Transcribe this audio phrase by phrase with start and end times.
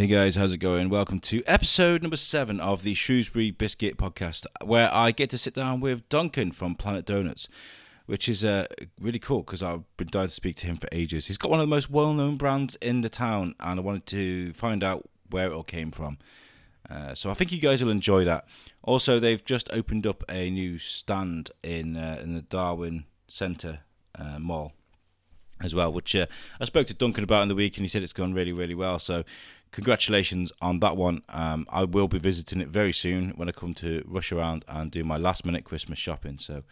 [0.00, 0.88] Hey guys, how's it going?
[0.88, 5.52] Welcome to episode number seven of the Shrewsbury Biscuit podcast, where I get to sit
[5.52, 7.50] down with Duncan from Planet Doughnuts,
[8.06, 8.64] which is uh,
[8.98, 11.26] really cool because I've been dying to speak to him for ages.
[11.26, 14.06] He's got one of the most well known brands in the town, and I wanted
[14.06, 16.16] to find out where it all came from.
[16.88, 18.46] Uh, so I think you guys will enjoy that.
[18.82, 23.80] Also, they've just opened up a new stand in uh, in the Darwin Centre
[24.14, 24.72] uh, Mall
[25.62, 26.26] as well, which uh,
[26.58, 28.74] I spoke to Duncan about in the week, and he said it's gone really, really
[28.74, 28.98] well.
[28.98, 29.24] So,
[29.70, 31.22] congratulations on that one.
[31.28, 34.90] Um, I will be visiting it very soon when I come to rush around and
[34.90, 36.38] do my last minute Christmas shopping.
[36.38, 36.62] So,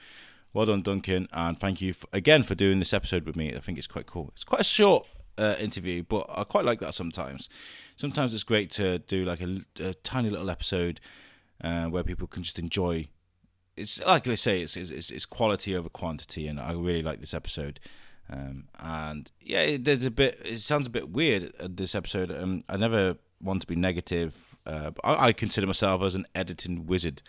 [0.52, 3.54] well done, Duncan, and thank you for, again for doing this episode with me.
[3.54, 4.30] I think it's quite cool.
[4.34, 7.48] It's quite a short uh, interview, but I quite like that sometimes.
[7.96, 11.00] Sometimes it's great to do like a, a tiny little episode
[11.62, 13.06] uh, where people can just enjoy.
[13.76, 17.34] It's like they say, it's, it's it's quality over quantity, and I really like this
[17.34, 17.78] episode.
[18.30, 20.40] Um, and yeah, there's a bit.
[20.44, 21.52] It sounds a bit weird.
[21.58, 22.30] Uh, this episode.
[22.30, 24.56] Um, I never want to be negative.
[24.66, 27.22] Uh, I, I, consider myself as an editing wizard,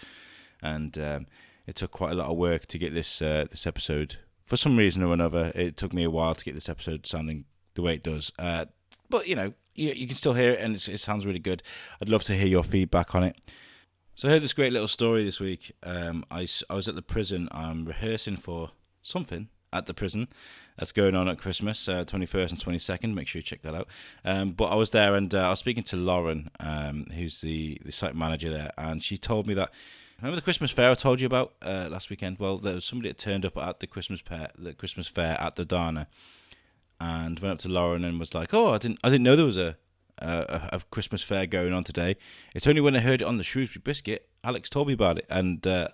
[0.61, 1.27] and um,
[1.65, 4.17] it took quite a lot of work to get this uh, this episode.
[4.45, 7.45] For some reason or another, it took me a while to get this episode sounding
[7.75, 8.31] the way it does.
[8.37, 8.65] Uh,
[9.09, 11.63] but you know, you, you, can still hear it, and it sounds really good.
[12.01, 13.37] I'd love to hear your feedback on it.
[14.15, 15.71] So I heard this great little story this week.
[15.81, 17.47] Um, I, I was at the prison.
[17.51, 20.27] I'm rehearsing for something at the prison
[20.77, 23.13] that's going on at Christmas, uh, 21st and 22nd.
[23.13, 23.87] Make sure you check that out.
[24.25, 27.79] Um, but I was there and uh, I was speaking to Lauren, um, who's the,
[27.83, 29.71] the site manager there, and she told me that.
[30.21, 32.39] Remember the Christmas fair I told you about uh, last weekend?
[32.39, 35.55] Well, there was somebody that turned up at the Christmas fair, the Christmas fair at
[35.55, 36.07] the Dana,
[36.99, 39.45] and went up to Lauren and was like, "Oh, I didn't, I didn't know there
[39.45, 39.77] was a,
[40.17, 42.17] a, a Christmas fair going on today.
[42.53, 45.25] It's only when I heard it on the Shrewsbury Biscuit, Alex told me about it,
[45.29, 45.89] and uh,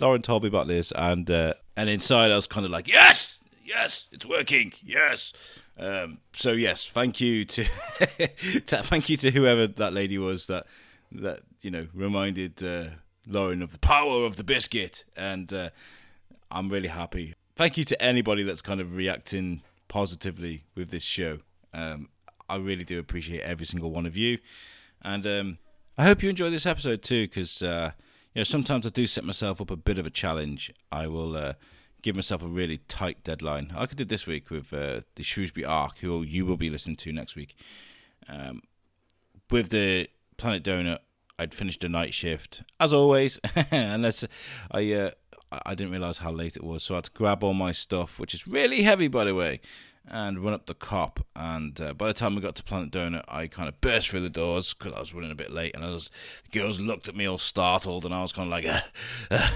[0.00, 3.38] Lauren told me about this, and uh, and inside I was kind of like, yes,
[3.64, 5.32] yes, it's working, yes.
[5.78, 7.64] Um, so yes, thank you to,
[8.66, 10.66] to, thank you to whoever that lady was that
[11.10, 12.90] that you know reminded uh,
[13.26, 15.70] Lauren of the power of the biscuit, and uh,
[16.50, 17.34] I'm really happy.
[17.56, 21.38] Thank you to anybody that's kind of reacting positively with this show.
[21.72, 22.08] Um,
[22.48, 24.38] I really do appreciate every single one of you,
[25.02, 25.58] and um,
[25.98, 27.92] I hope you enjoy this episode too, because uh,
[28.34, 30.72] you know, sometimes I do set myself up a bit of a challenge.
[30.90, 31.52] I will uh,
[32.02, 33.72] give myself a really tight deadline.
[33.74, 36.96] Like I did this week with uh, the Shrewsbury Ark, who you will be listening
[36.96, 37.56] to next week.
[38.28, 38.62] Um,
[39.50, 41.02] with the Planet Doughnut,
[41.38, 43.38] I'd finished a night shift as always,
[43.70, 44.24] unless
[44.70, 45.10] I uh,
[45.64, 48.18] I didn't realize how late it was, so I had to grab all my stuff,
[48.18, 49.60] which is really heavy, by the way
[50.06, 51.24] and run up the cop.
[51.34, 54.20] And uh, by the time we got to Planet Doughnut, I kind of burst through
[54.20, 56.10] the doors because I was running a bit late, and I was,
[56.50, 58.80] the girls looked at me all startled, and I was kind of like, uh,
[59.30, 59.50] uh,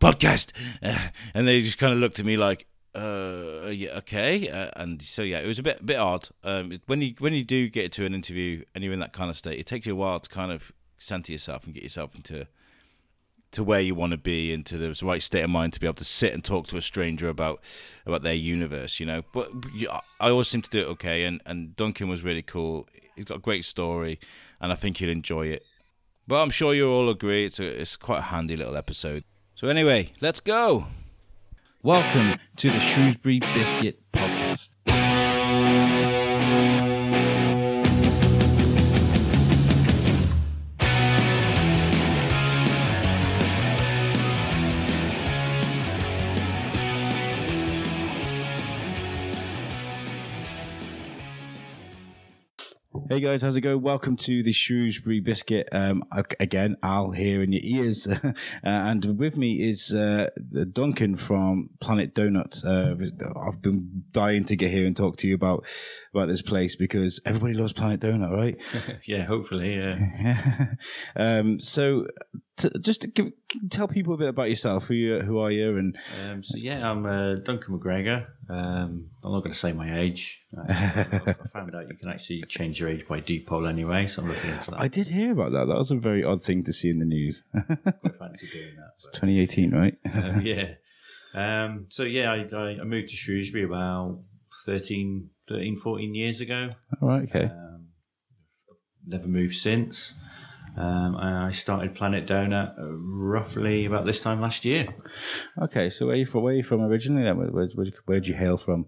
[0.00, 0.52] podcast,
[0.82, 2.66] uh, and they just kind of looked at me like.
[2.92, 6.28] Uh, yeah, okay, uh, and so yeah, it was a bit bit odd.
[6.42, 9.30] Um, when you when you do get to an interview and you're in that kind
[9.30, 12.16] of state, it takes you a while to kind of center yourself and get yourself
[12.16, 12.48] into
[13.52, 15.86] to where you want to be and to the right state of mind to be
[15.86, 17.60] able to sit and talk to a stranger about
[18.06, 19.22] about their universe, you know.
[19.32, 19.50] But
[20.20, 22.88] I always seem to do it okay, and and Duncan was really cool.
[23.16, 24.18] He's got a great story,
[24.60, 25.64] and I think you'll enjoy it.
[26.26, 29.24] But I'm sure you'll all agree it's a, it's quite a handy little episode.
[29.54, 30.86] So anyway, let's go.
[31.82, 34.70] Welcome to the Shrewsbury Biscuit Podcast.
[53.10, 53.82] Hey guys, how's it going?
[53.82, 55.68] Welcome to the Shrewsbury Biscuit.
[55.72, 56.04] Um,
[56.38, 58.32] again, Al here in your ears, uh,
[58.62, 60.28] and with me is uh,
[60.70, 62.62] Duncan from Planet Doughnut.
[62.64, 62.94] Uh,
[63.44, 65.66] I've been dying to get here and talk to you about
[66.14, 68.56] about this place because everybody loves Planet Doughnut, right?
[69.04, 69.74] yeah, hopefully.
[69.74, 70.66] Yeah.
[71.16, 72.06] um, so,
[72.56, 73.26] t- just give,
[73.70, 74.86] tell people a bit about yourself.
[74.86, 75.76] Who you, who are you?
[75.76, 78.26] And um, so yeah, I'm uh, Duncan McGregor.
[78.48, 80.40] Um, I'm not going to say my age.
[80.56, 84.22] Uh, I found out you can actually change your age by deed poll anyway, so
[84.22, 84.80] I'm looking into that.
[84.80, 85.66] I did hear about that.
[85.66, 87.44] That was a very odd thing to see in the news.
[87.52, 88.90] Quite fancy doing that.
[88.94, 89.96] It's 2018, right?
[90.12, 90.74] um, yeah.
[91.32, 94.20] Um, so yeah, I, I, moved to Shrewsbury about
[94.66, 96.68] 13, 13 14 years ago.
[97.00, 97.44] All right, okay.
[97.44, 97.86] Um,
[99.06, 100.14] never moved since.
[100.76, 104.88] Um, I started Planet Doughnut roughly about this time last year.
[105.60, 106.42] Okay, so where are you from?
[106.42, 107.24] Where are you from originally?
[107.24, 107.38] Then?
[107.38, 108.86] Where, where, where did you hail from?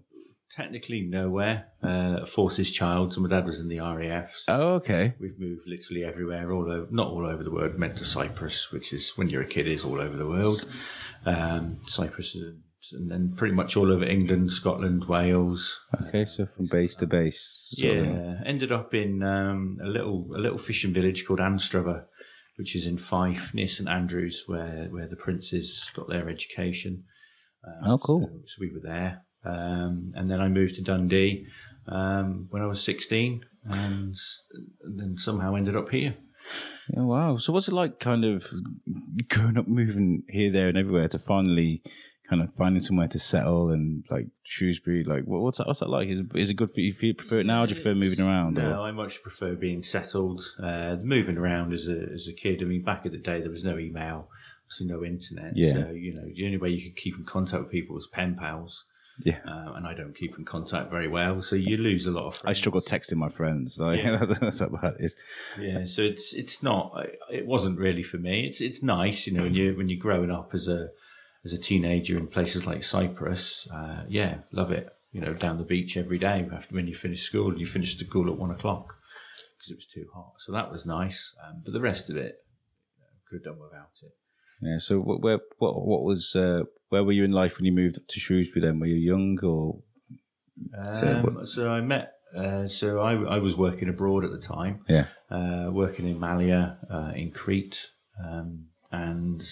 [0.55, 1.65] Technically nowhere.
[1.81, 3.13] Uh, Forces child.
[3.13, 4.37] So my dad was in the RAF.
[4.37, 5.15] So oh, okay.
[5.19, 7.77] We've moved literally everywhere, all over, not all over the world.
[7.79, 10.65] Meant to Cyprus, which is when you're a kid, is all over the world.
[11.25, 12.37] Um, Cyprus,
[12.91, 15.79] and then pretty much all over England, Scotland, Wales.
[16.07, 17.73] Okay, so from base to base.
[17.77, 22.05] Yeah, ended up in um, a little a little fishing village called Anstruther,
[22.57, 27.03] which is in Fife near St Andrews, where where the princes got their education.
[27.65, 28.27] Um, Oh, cool.
[28.27, 31.45] So, so we were there, um, and then I moved to Dundee
[31.87, 34.15] um, when I was sixteen, and,
[34.83, 36.15] and then somehow ended up here.
[36.93, 37.37] Yeah, wow.
[37.37, 38.45] So what's it like kind of
[39.29, 41.81] growing up, moving here, there, and everywhere to finally
[42.29, 45.03] kind of finding somewhere to settle and like Shrewsbury?
[45.03, 46.07] Like, what, what's that, what's that like?
[46.09, 46.93] Is, is it good for you?
[46.93, 47.63] Do you prefer it now?
[47.63, 48.55] Or do you prefer moving around?
[48.55, 48.87] No, Or?
[48.87, 50.41] I much prefer being settled.
[50.61, 52.61] Uh, moving around as a as a kid.
[52.61, 54.29] I mean, back in the day, there was no email,
[54.67, 55.55] so no internet.
[55.55, 55.73] Yeah.
[55.73, 58.35] So you know, the only way you could keep in contact with people was pen
[58.35, 58.85] pals.
[59.23, 59.37] Yeah.
[59.47, 62.41] uh, and I don't keep in contact very well, so you lose a lot of.
[62.45, 63.77] I struggle texting my friends.
[63.79, 64.01] Like,
[64.39, 65.15] that's how bad it is.
[65.59, 66.97] Yeah, so it's it's not.
[67.31, 68.47] It wasn't really for me.
[68.47, 70.89] It's it's nice, you know, when you when you're growing up as a
[71.45, 73.67] as a teenager in places like Cyprus.
[73.73, 74.89] Uh, yeah, love it.
[75.11, 77.51] You know, down the beach every day after when you finish school.
[77.51, 78.95] and You finish school at one o'clock
[79.57, 80.33] because it was too hot.
[80.39, 81.33] So that was nice.
[81.45, 82.35] Um, but the rest of it,
[82.97, 84.11] you know, could have done without it.
[84.61, 84.77] Yeah.
[84.79, 87.97] So what, where, what, what was, uh, where were you in life when you moved
[87.97, 88.65] up to Shrewsbury?
[88.65, 89.79] Then were you young or?
[90.77, 92.13] Um, so I met.
[92.35, 94.81] Uh, so I, I was working abroad at the time.
[94.87, 95.05] Yeah.
[95.29, 97.89] uh, working in Malia uh, in Crete,
[98.23, 99.43] um, and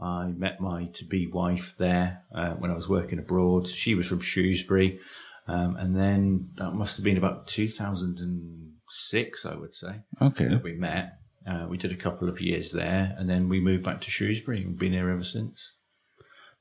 [0.00, 3.66] I met my to-be wife there uh, when I was working abroad.
[3.66, 5.00] She was from Shrewsbury,
[5.48, 10.48] um, and then that must have been about 2006, I would say, Okay.
[10.48, 11.14] that we met.
[11.46, 14.58] Uh, we did a couple of years there, and then we moved back to Shrewsbury.
[14.58, 15.72] and We've been here ever since.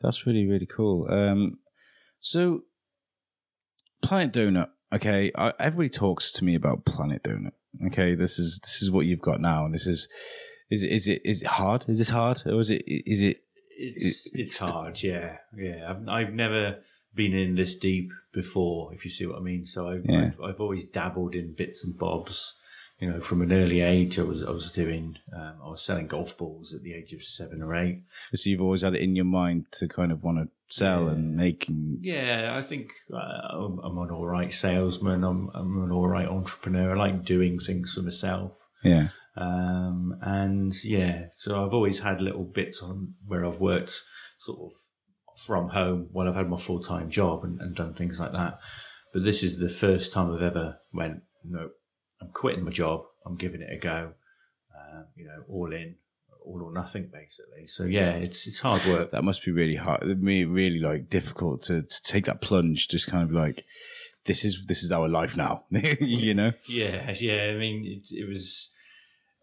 [0.02, 1.08] That's really really cool.
[1.12, 1.58] Um,
[2.20, 2.62] so
[4.02, 4.70] Planet Doughnut.
[4.94, 7.54] Okay, I, everybody talks to me about Planet Doughnut.
[7.88, 10.08] Okay, this is this is what you've got now, and this is
[10.70, 11.86] is it is it is it hard?
[11.88, 13.44] Is this hard, or is it is it?
[13.80, 15.90] It's it's hard, yeah, yeah.
[15.90, 16.78] I've I've never
[17.14, 19.66] been in this deep before, if you see what I mean.
[19.66, 20.32] So I've Yeah.
[20.34, 22.56] I've, I've always dabbled in bits and bobs.
[23.00, 26.08] You know, from an early age, I was I was doing um, I was selling
[26.08, 28.02] golf balls at the age of seven or eight.
[28.34, 31.12] So you've always had it in your mind to kind of want to sell Yeah.
[31.12, 31.70] and make
[32.02, 35.24] Yeah, I think uh, I'm, I'm an all right salesman.
[35.24, 36.94] I'm I'm an all right entrepreneur.
[36.94, 38.54] I like doing things for myself.
[38.84, 44.02] yeah, Um, and yeah, so I've always had little bits on where I've worked
[44.40, 48.20] sort of from home while I've had my full time job and, and done things
[48.20, 48.60] like that.
[49.14, 51.70] But this is the first time I've ever went, no,
[52.22, 53.02] I'm quitting my job.
[53.26, 54.14] I'm giving it a go.
[54.76, 55.96] Uh, you know, all in,
[56.46, 57.68] all or nothing, basically.
[57.68, 59.12] So yeah, it's it's hard work.
[59.12, 60.04] that must be really hard.
[60.04, 62.88] It'd be really like difficult to, to take that plunge.
[62.88, 63.66] Just kind of like
[64.26, 65.66] this is this is our life now.
[65.72, 66.52] you know?
[66.68, 67.52] Yeah, yeah.
[67.54, 68.70] I mean, it, it was.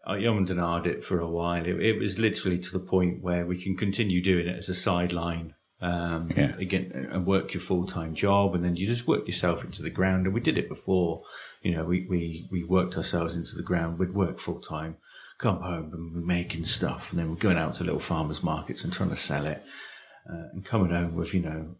[0.05, 1.65] And ahed it for a while.
[1.65, 4.75] It, it was literally to the point where we can continue doing it as a
[4.75, 5.53] sideline.
[5.81, 6.55] Um, Yeah.
[6.57, 9.89] again, and work your full time job, and then you just work yourself into the
[9.89, 10.25] ground.
[10.25, 11.23] And we did it before.
[11.63, 13.99] You know, we we we worked ourselves into the ground.
[13.99, 14.95] We'd work full time,
[15.37, 18.83] come home, and we're making stuff, and then we're going out to little farmers markets
[18.83, 19.61] and trying to sell it,
[20.31, 21.75] uh, and coming home with you know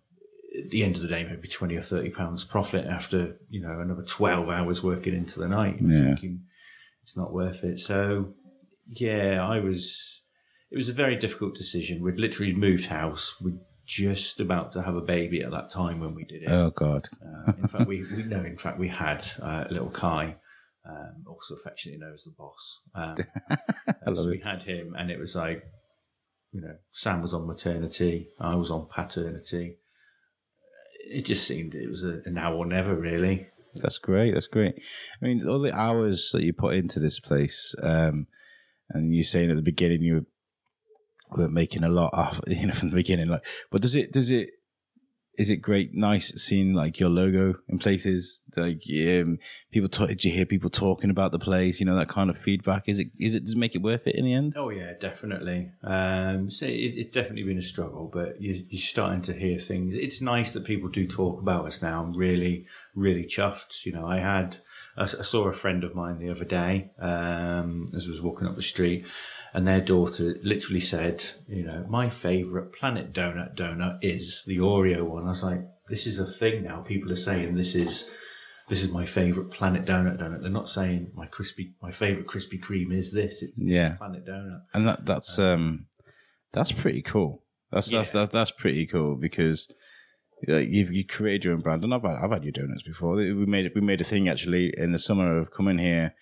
[0.58, 3.80] at the end of the day, maybe 20 or 30 pounds profit after, you know,
[3.82, 5.78] another 12 hours working into the night.
[5.82, 6.06] Yeah.
[6.16, 6.44] Thinking
[7.06, 7.80] it's not worth it.
[7.80, 8.34] So,
[8.88, 10.22] yeah, I was,
[10.72, 12.02] it was a very difficult decision.
[12.02, 13.40] We'd literally moved house.
[13.40, 16.50] We'd just about to have a baby at that time when we did it.
[16.50, 17.08] Oh God.
[17.24, 20.36] Uh, in fact, we, we no, in fact, we had uh, a little Kai,
[20.90, 22.80] um, also affectionately known as the boss.
[22.96, 23.18] Um,
[24.16, 25.64] so we had him, and it was like,
[26.54, 29.78] you know, Sam was on maternity, I was on paternity.
[31.08, 33.46] It just seemed it was a, a now or never, really.
[33.82, 34.34] That's great.
[34.34, 34.76] That's great.
[35.22, 38.28] I mean, all the hours that you put into this place, um,
[38.90, 40.26] and you're saying at the beginning you
[41.32, 43.28] were making a lot off, you know, from the beginning.
[43.28, 44.12] Like, but does it?
[44.12, 44.50] Does it?
[45.38, 45.94] Is it great?
[45.94, 48.42] Nice seeing like your logo in places.
[48.56, 49.40] Like, um,
[49.72, 49.90] people.
[49.90, 51.80] Talk, did you hear people talking about the place?
[51.80, 52.88] You know, that kind of feedback.
[52.88, 53.08] Is it?
[53.20, 53.46] Is it?
[53.46, 54.54] Does it make it worth it in the end?
[54.56, 55.72] Oh yeah, definitely.
[55.84, 59.94] Um, so it, it's definitely been a struggle, but you, you're starting to hear things.
[59.96, 62.02] It's nice that people do talk about us now.
[62.02, 62.66] I'm really,
[62.96, 63.86] really chuffed.
[63.86, 64.58] You know, I had,
[64.98, 68.56] I saw a friend of mine the other day um, as I was walking up
[68.56, 69.06] the street,
[69.56, 75.04] and their daughter literally said, you know, my favourite Planet Doughnut donut is the Oreo
[75.04, 75.26] one.
[75.26, 76.82] I was like, this is a thing now.
[76.82, 78.10] People are saying this is.
[78.68, 80.42] This is my favourite Planet Doughnut donut.
[80.42, 83.44] They're not saying my crispy, my favourite Krispy Kreme is this.
[83.44, 83.94] It's Yeah.
[83.94, 84.62] Planet Doughnut.
[84.74, 85.86] and that that's um
[86.52, 87.44] that's pretty cool.
[87.72, 88.22] That's that's Yeah.
[88.22, 89.72] that's that's pretty cool because
[90.48, 93.16] like, you've you created your own brand, and I've had, I've had your donuts before.
[93.16, 96.14] We made we made a thing actually in the summer of coming here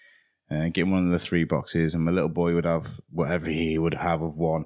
[0.54, 3.78] and getting one of the three boxes, and my little boy would have whatever he
[3.78, 4.66] would have of one.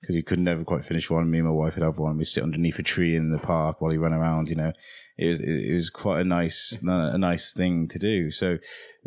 [0.00, 1.30] because he could never quite finish one.
[1.30, 2.16] Me and my wife would have one.
[2.16, 4.48] We'd sit underneath a tree in the park while he ran around.
[4.48, 4.72] You know,
[5.16, 8.30] it was it was quite a nice a nice thing to do.
[8.30, 8.58] So,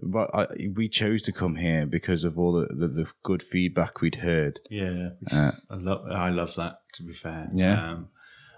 [0.02, 4.02] but I, we chose to come here because of all the, the, the good feedback
[4.02, 4.60] we'd heard.
[4.70, 6.82] Yeah, uh, I love I love that.
[6.94, 8.10] To be fair, yeah, um,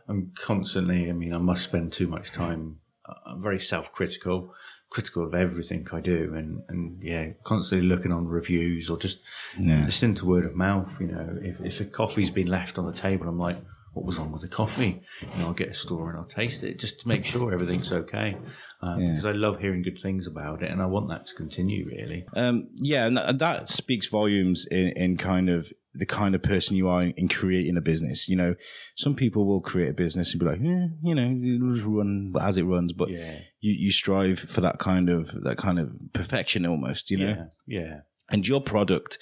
[0.08, 1.10] I'm constantly.
[1.10, 2.80] I mean, I must spend too much time.
[3.26, 4.54] I'm very self critical
[4.94, 9.20] critical of everything I do, and and yeah, constantly looking on reviews or just
[9.60, 9.86] yeah.
[9.86, 10.90] listening to word of mouth.
[11.00, 13.58] You know, if if a coffee's been left on the table, I'm like,
[13.94, 15.02] what was wrong with the coffee?
[15.22, 17.92] You know, I'll get a store and I'll taste it just to make sure everything's
[17.92, 18.36] okay.
[18.82, 19.10] Um, yeah.
[19.12, 21.86] Because I love hearing good things about it, and I want that to continue.
[21.86, 22.26] Really.
[22.36, 26.76] Um, yeah, and that, that speaks volumes in, in kind of the kind of person
[26.76, 28.28] you are in creating a business.
[28.28, 28.56] You know,
[28.96, 32.34] some people will create a business and be like, eh, you know, it'll just run
[32.42, 33.38] as it runs, but yeah.
[33.62, 37.12] you, you strive for that kind of that kind of perfection almost.
[37.12, 38.00] You know, yeah, yeah.
[38.30, 39.20] And your product,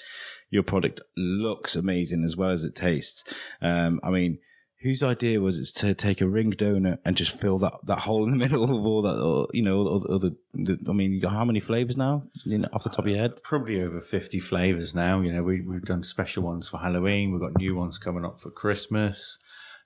[0.50, 3.22] your product looks amazing as well as it tastes.
[3.60, 4.38] Um, I mean
[4.82, 8.24] whose idea was it to take a ring donut and just fill that, that hole
[8.24, 11.20] in the middle of all that, or, you know, all the, the, I mean, you
[11.20, 13.40] got how many flavors now, you know, off the top of your head?
[13.44, 15.20] Probably over 50 flavors now.
[15.20, 17.32] You know, we, we've done special ones for Halloween.
[17.32, 19.38] We've got new ones coming up for Christmas.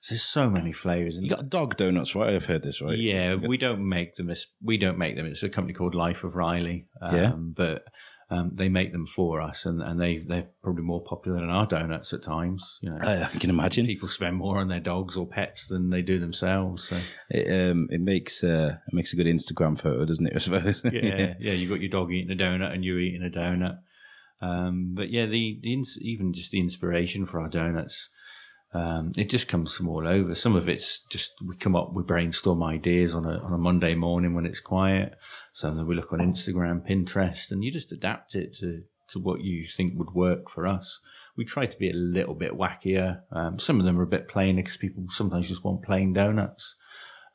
[0.09, 1.15] There's so many flavors.
[1.19, 2.33] You got dog donuts, right?
[2.33, 2.97] I've heard this, right?
[2.97, 4.31] Yeah, we don't make them.
[4.63, 5.25] We don't make them.
[5.25, 6.85] It's a company called Life of Riley.
[7.01, 7.31] Um, yeah.
[7.31, 7.85] But
[8.29, 11.65] um, they make them for us, and, and they they're probably more popular than our
[11.65, 12.77] donuts at times.
[12.81, 15.89] You know, uh, I can imagine people spend more on their dogs or pets than
[15.89, 16.89] they do themselves.
[16.89, 16.97] So.
[17.29, 20.33] It um it makes uh it makes a good Instagram photo, doesn't it?
[20.35, 20.83] I suppose.
[20.83, 21.53] yeah, yeah.
[21.53, 23.79] You got your dog eating a donut, and you eating a donut.
[24.41, 28.09] Um, but yeah, the, the even just the inspiration for our donuts
[28.73, 30.35] um, it just comes from all over.
[30.35, 33.95] Some of it's just we come up, we brainstorm ideas on a on a Monday
[33.95, 35.15] morning when it's quiet.
[35.53, 39.41] So then we look on Instagram, Pinterest, and you just adapt it to to what
[39.41, 40.99] you think would work for us.
[41.37, 43.21] We try to be a little bit wackier.
[43.31, 46.75] Um, some of them are a bit plainer because people sometimes just want plain donuts.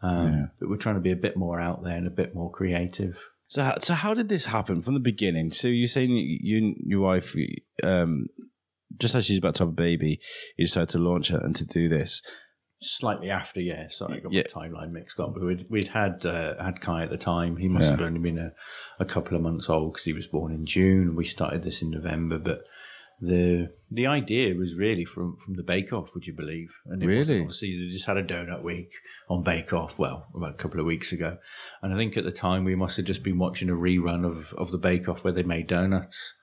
[0.02, 0.46] Um, yeah.
[0.58, 3.18] But we're trying to be a bit more out there and a bit more creative.
[3.46, 5.50] So, how, so how did this happen from the beginning?
[5.50, 7.36] So you're saying you and your wife
[7.82, 8.26] um,
[8.98, 10.20] just as she's about to have a baby,
[10.56, 12.22] you decided to launch her and to do this.
[12.84, 13.88] Slightly after, yeah.
[13.90, 14.42] Sorry, I got yeah.
[14.54, 15.34] my timeline mixed up.
[15.34, 17.56] But we'd, we'd had uh, had Kai at the time.
[17.56, 17.90] He must yeah.
[17.92, 18.52] have only been a,
[18.98, 21.14] a couple of months old because he was born in June.
[21.14, 22.66] We started this in November, but
[23.20, 26.08] the the idea was really from from the Bake Off.
[26.12, 26.70] Would you believe?
[26.86, 28.90] And it really, obviously, they just had a donut week
[29.30, 29.96] on Bake Off.
[29.96, 31.38] Well, about a couple of weeks ago,
[31.82, 34.52] and I think at the time we must have just been watching a rerun of
[34.54, 36.34] of the Bake Off where they made donuts.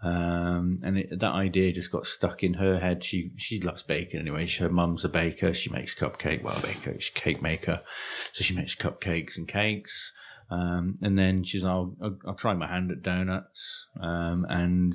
[0.00, 3.02] Um, and it, that idea just got stuck in her head.
[3.02, 4.46] She she loves baking anyway.
[4.46, 5.52] She, her mum's a baker.
[5.52, 6.42] She makes cupcake.
[6.42, 6.94] Well, a baker.
[7.00, 7.80] She's a cake maker,
[8.32, 10.12] so she makes cupcakes and cakes.
[10.50, 13.86] Um, and then she's, I'll, I'll, I'll try my hand at donuts.
[14.00, 14.94] Um, and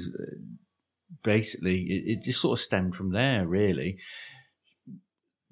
[1.23, 3.45] basically, it, it just sort of stemmed from there.
[3.45, 3.97] Really,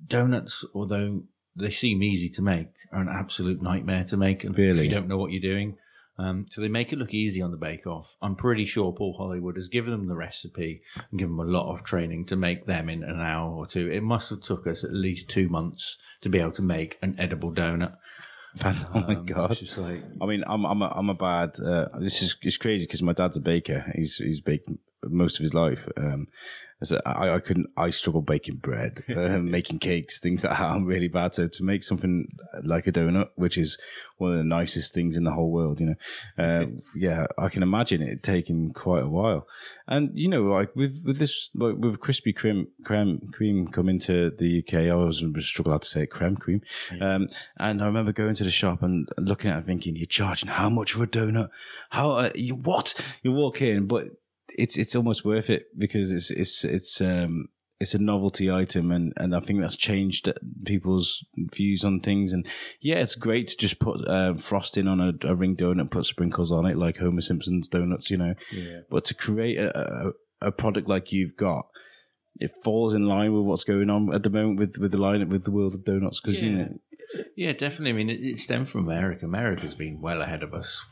[0.05, 1.23] donuts, although
[1.55, 4.43] they seem easy to make, are an absolute nightmare to make.
[4.43, 5.77] Really, if you don't know what you're doing.
[6.21, 8.15] Um, so they make it look easy on the Bake Off.
[8.21, 11.73] I'm pretty sure Paul Hollywood has given them the recipe and given them a lot
[11.73, 13.89] of training to make them in an hour or two.
[13.89, 17.15] It must have took us at least two months to be able to make an
[17.17, 17.95] edible donut.
[18.63, 19.57] oh my um, god!
[19.77, 21.59] Like, I mean, I'm I'm a, I'm a bad.
[21.59, 23.91] Uh, this is it's crazy because my dad's a baker.
[23.95, 24.69] He's he's baked
[25.03, 25.87] most of his life.
[25.97, 26.27] Um,
[26.83, 27.69] so I, I couldn't.
[27.77, 30.71] I struggle baking bread, uh, making cakes, things like that.
[30.71, 31.35] I'm really bad.
[31.35, 32.27] So to make something
[32.63, 33.77] like a donut, which is
[34.17, 36.65] one of the nicest things in the whole world, you know, uh,
[36.95, 39.47] yeah, I can imagine it taking quite a while.
[39.87, 44.31] And you know, like with with this, like with Krispy Kreme, creme cream coming to
[44.31, 46.61] the UK, I was struggling to say it, creme cream.
[46.99, 47.27] Um,
[47.57, 50.69] and I remember going to the shop and looking at it, thinking, "You're charging how
[50.69, 51.49] much for a donut?
[51.91, 54.07] How uh, you what?" You walk in, but
[54.57, 57.47] it's it's almost worth it because it's it's it's um
[57.81, 60.31] it's a novelty item and, and I think that's changed
[60.65, 62.31] people's views on things.
[62.31, 62.45] And
[62.79, 66.05] yeah it's great to just put uh, frosting on a, a, ring donut and put
[66.05, 68.35] sprinkles on it like Homer Simpson's donuts you know.
[68.51, 68.81] Yeah.
[68.89, 70.11] but to create a, a,
[70.47, 71.65] a product like you've got
[72.35, 75.27] it falls in line with what's going on at the moment with with the line
[75.27, 76.49] with the world of donuts because yeah.
[76.49, 76.69] you know.
[77.35, 77.89] Yeah definitely.
[77.89, 79.25] I mean it, it stemmed from America.
[79.25, 80.85] America's been well ahead of us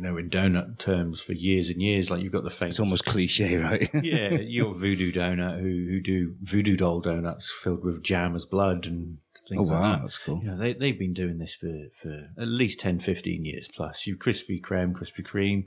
[0.00, 2.10] you know, in donut terms for years and years.
[2.10, 2.76] Like you've got the famous.
[2.76, 3.90] It's almost cliche, right?
[4.02, 8.86] yeah, your Voodoo Doughnut, who who do Voodoo Doll donuts filled with jam as blood
[8.86, 10.02] and things oh, wow, like that.
[10.02, 10.40] That's cool.
[10.42, 14.06] You know, they they've been doing this for for at least 10, 15 years plus.
[14.06, 15.64] You've Krispy Kreme, Krispy Kreme.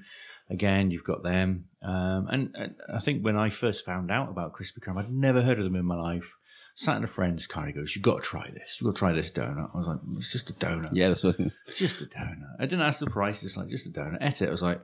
[0.49, 4.53] Again, you've got them, um, and, and I think when I first found out about
[4.53, 6.29] Krispy Kreme, I'd never heard of them in my life
[6.75, 7.67] sat in a friend's car.
[7.67, 8.77] He goes, "You've got to try this.
[8.79, 11.23] You've got to try this donut." I was like, "It's just a donut." Yeah, that's
[11.23, 11.39] what.
[11.39, 12.55] It's just a donut.
[12.59, 13.43] I didn't ask the price.
[13.43, 14.17] It's like just a donut.
[14.21, 14.47] Ate it.
[14.47, 14.81] I was like,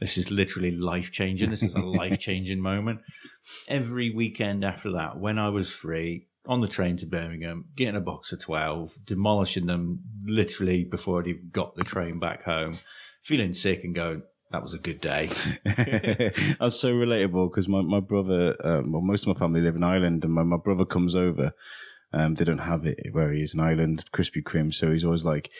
[0.00, 1.50] this is literally life changing.
[1.50, 3.00] This is a life changing moment.
[3.68, 8.00] Every weekend after that, when I was free, on the train to Birmingham, getting a
[8.00, 12.78] box of 12, demolishing them literally before I'd even got the train back home,
[13.22, 15.30] feeling sick and going, that was a good day.
[15.64, 19.84] That's so relatable because my, my brother, um, well, most of my family live in
[19.84, 21.52] Ireland, and my, my brother comes over.
[22.12, 24.74] Um, they don't have it where he is in Ireland, Krispy Kreme.
[24.74, 25.50] So he's always like,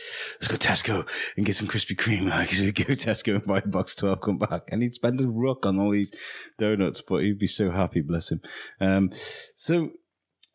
[0.40, 1.06] let's go Tesco
[1.36, 2.28] and get some Krispy Kreme.
[2.30, 4.62] Like, so we go Tesco and buy a box 12, come back.
[4.68, 6.12] And he'd spend a rook on all these
[6.58, 8.40] donuts, but he'd be so happy, bless him.
[8.80, 9.12] Um,
[9.54, 9.90] so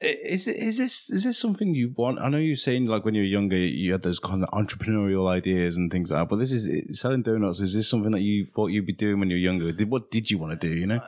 [0.02, 2.20] is is this is this something you want?
[2.20, 5.30] I know you're saying like when you were younger, you had those kind of entrepreneurial
[5.30, 6.30] ideas and things like that.
[6.30, 7.62] But this is selling donuts.
[7.62, 9.72] Is this something that you thought you'd be doing when you were younger?
[9.72, 10.76] Did what did you want to do?
[10.76, 11.00] You know,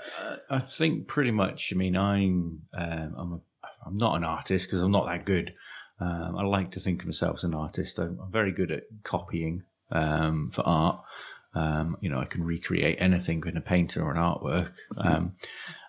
[0.50, 1.72] I, I think pretty much.
[1.74, 3.42] I mean, I'm um, I'm a,
[3.86, 5.54] I'm not an artist because I'm not that good.
[6.00, 8.00] Um, I like to think of myself as an artist.
[8.00, 11.02] I'm, I'm very good at copying um, for art.
[11.56, 14.74] Um, you know, I can recreate anything in a painter or an artwork.
[14.96, 15.34] Um,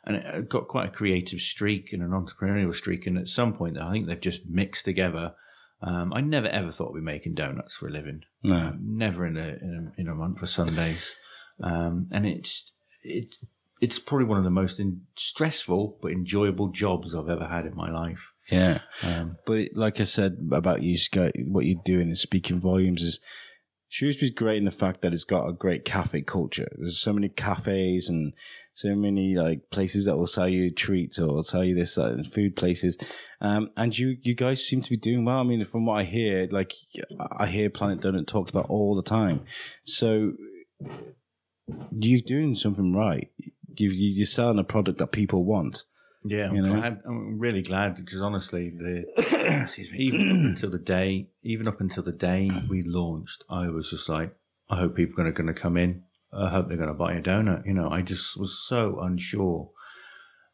[0.09, 3.07] and it got quite a creative streak and an entrepreneurial streak.
[3.07, 5.35] And at some point, I think they've just mixed together.
[5.83, 8.23] Um, I never ever thought we'd be making donuts for a living.
[8.43, 11.15] No, um, never in a, in a in a month for Sundays.
[11.63, 12.73] Um, and it's
[13.05, 13.35] it
[13.81, 17.77] it's probably one of the most in, stressful but enjoyable jobs I've ever had in
[17.77, 18.33] my life.
[18.51, 23.03] Yeah, um, but like I said about you, Scott, what you're doing is speaking volumes.
[23.03, 23.21] Is
[23.89, 26.69] Shrewsbury's great in the fact that it's got a great cafe culture.
[26.77, 28.35] There's so many cafes and
[28.75, 32.55] so many like places that will sell you treats or sell you this like, food
[32.55, 32.99] places.
[33.41, 35.39] Um, and you you guys seem to be doing well.
[35.39, 36.75] I mean, from what I hear, like
[37.39, 39.45] I hear Planet Doughnut talked about all the time.
[39.85, 40.33] So
[41.91, 43.31] you're doing something right.
[43.77, 45.85] You you're selling a product that people want.
[46.25, 46.75] Yeah, I'm, you know?
[46.75, 49.05] glad, I'm really glad because honestly, the
[49.63, 53.69] excuse me, even up until the day, even up until the day we launched, I
[53.69, 54.35] was just like,
[54.69, 56.03] I hope people are going to come in.
[56.33, 57.67] I hope they're going to buy a donut.
[57.67, 59.71] You know, I just was so unsure.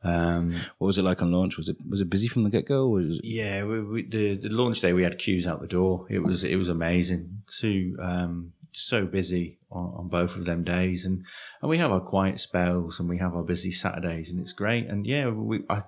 [0.05, 1.57] Um, what was it like on launch?
[1.57, 2.99] Was it was it busy from the get go?
[2.99, 6.07] Yeah, we, we, the, the launch day we had queues out the door.
[6.11, 7.43] It was it was amazing.
[7.61, 11.25] To um, so busy on, on, both of them days, and
[11.61, 14.87] and we have our quiet spells and we have our busy Saturdays, and it's great.
[14.87, 15.83] And yeah, we I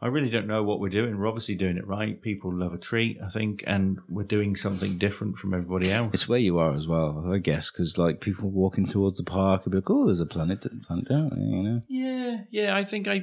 [0.00, 1.18] I really don't know what we're doing.
[1.18, 2.20] We're obviously doing it right.
[2.22, 6.10] People love a treat, I think, and we're doing something different from everybody else.
[6.14, 9.62] It's where you are as well, I guess, because like people walking towards the park
[9.64, 11.82] and be like, "Oh, there's a planet, planet down there," you know.
[11.88, 12.76] Yeah, yeah.
[12.76, 13.22] I think I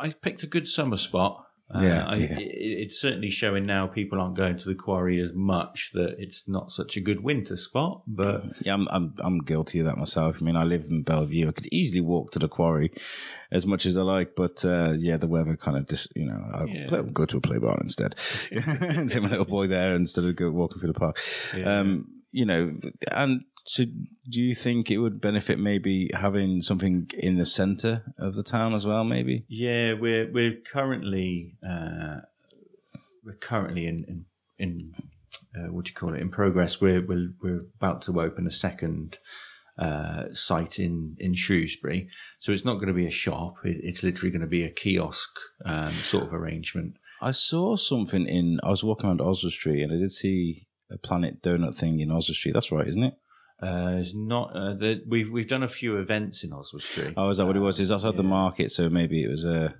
[0.00, 2.38] I picked a good summer spot uh, yeah, I, yeah.
[2.38, 6.48] It, it's certainly showing now people aren't going to the quarry as much that it's
[6.48, 8.02] not such a good winter spot.
[8.06, 10.38] But yeah, I'm I'm I'm guilty of that myself.
[10.40, 11.48] I mean, I live in Belle Vue.
[11.48, 12.92] I could easily walk to the quarry
[13.52, 16.44] as much as I like, but uh, yeah, the weather kind of just you know
[16.52, 17.02] I yeah.
[17.12, 18.16] go to a play bar instead.
[18.50, 21.18] Take my little boy there instead of go walking through the park.
[21.64, 22.72] Um, you know,
[23.10, 28.34] and so, do you think it would benefit maybe having something in the centre of
[28.34, 29.04] the town as well?
[29.04, 29.44] Maybe.
[29.48, 32.20] Yeah, we're we're currently uh,
[33.24, 34.24] we're currently in in,
[34.58, 34.94] in
[35.54, 36.80] uh, what do you call it in progress.
[36.80, 39.18] We're we're we're about to open a second
[39.78, 42.08] uh, site in in Shrewsbury.
[42.40, 43.56] So it's not going to be a shop.
[43.64, 45.30] It, it's literally going to be a kiosk
[45.64, 46.94] um, sort of arrangement.
[47.20, 48.60] I saw something in.
[48.62, 52.10] I was walking around Oswald Street and I did see a Planet Doughnut thing in
[52.10, 52.52] Oswald Street.
[52.52, 53.14] That's right, isn't it?
[53.62, 54.50] Uh, it's not.
[54.54, 57.14] Uh, the, we've we've done a few events in Oswald Street.
[57.16, 57.78] Oh, is that what it was?
[57.78, 58.18] Is outside yeah.
[58.18, 59.74] the market, so maybe it was a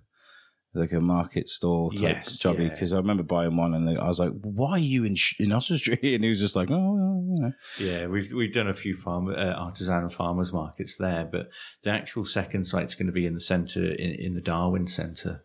[0.74, 2.70] like a market stall type yes, jobby.
[2.70, 2.98] Because yeah.
[2.98, 6.22] I remember buying one, and I was like, "Why are you in in Street?" And
[6.22, 9.28] he was just like, "Oh, well, you know." Yeah, we've we've done a few farm
[9.28, 11.48] uh, artisan farmers markets there, but
[11.82, 15.42] the actual second site's going to be in the centre in, in the Darwin Centre.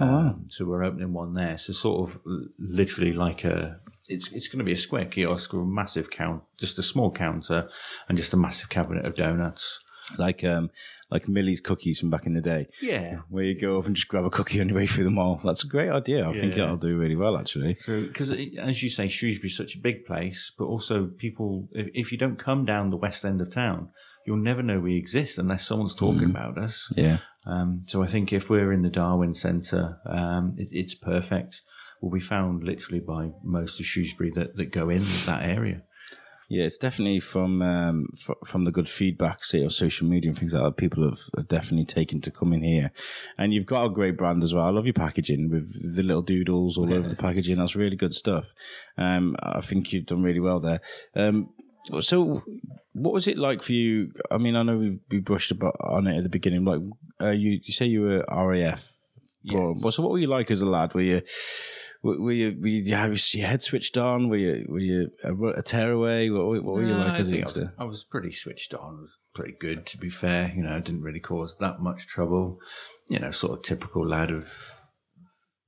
[0.00, 0.18] Oh, wow.
[0.18, 1.56] Um, so we're opening one there.
[1.58, 2.18] So sort of
[2.58, 6.42] literally like a it's it's going to be a square kiosk with a massive count,
[6.58, 7.68] just a small counter,
[8.08, 9.80] and just a massive cabinet of donuts.
[10.18, 10.70] Like um,
[11.10, 12.66] like Millie's cookies from back in the day.
[12.80, 15.10] Yeah, where you go up and just grab a cookie on your way through the
[15.10, 15.40] mall.
[15.44, 16.26] That's a great idea.
[16.26, 16.40] I yeah.
[16.40, 17.76] think that'll do really well, actually.
[17.76, 22.12] So, because as you say, Shrewsbury's such a big place, but also people, if, if,
[22.12, 23.90] you don't come down the west end of town,
[24.26, 26.30] you'll never know we exist unless someone's talking mm.
[26.30, 26.92] about us.
[26.96, 27.18] Yeah.
[27.46, 31.62] Um, so I think if we're in the Darwin Centre, um, it, it's perfect
[32.02, 35.82] will be found literally by most of Shrewsbury that, that go in that area.
[36.48, 40.38] Yeah, it's definitely from um, f- from the good feedback, say, on social media and
[40.38, 40.76] things like that.
[40.76, 42.92] People have, have definitely taken to coming here,
[43.38, 44.64] and you've got a great brand as well.
[44.64, 46.96] I love your packaging with the little doodles all yeah.
[46.96, 47.56] over the packaging.
[47.56, 48.44] That's really good stuff.
[48.98, 50.82] Um, I think you've done really well there.
[51.16, 51.54] Um,
[52.02, 52.42] so,
[52.92, 54.12] what was it like for you?
[54.30, 56.66] I mean, I know we, we brushed about on it at the beginning.
[56.66, 56.82] Like,
[57.18, 58.92] uh, you you say you were RAF.
[59.42, 59.94] Yes.
[59.94, 60.92] So, what were you like as a lad?
[60.92, 61.22] Were you
[62.02, 64.28] were you, were you have your head switched on?
[64.28, 66.28] Were you were you a, a tearaway?
[66.30, 67.72] What, what were you like as a youngster?
[67.78, 69.02] I was, pretty switched on.
[69.02, 70.52] Was pretty good to be fair.
[70.54, 72.58] You know, didn't really cause that much trouble.
[73.08, 74.48] You know, sort of typical lad of